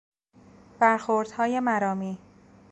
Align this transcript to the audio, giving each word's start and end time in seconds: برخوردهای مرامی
برخوردهای 0.79 1.59
مرامی 1.59 2.17